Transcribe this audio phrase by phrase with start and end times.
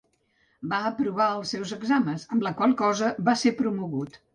[0.71, 4.25] Va aprovar els seus exàmens, amb la qual cosa va ser promogut.